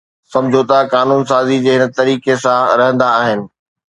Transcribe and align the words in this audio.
سمجھوتا 0.33 0.79
قانون 0.93 1.21
سازي 1.31 1.57
جي 1.65 1.73
ھن 1.81 1.89
طريقي 1.97 2.33
سان 2.43 2.61
رھندا 2.79 3.07
آھن 3.21 3.39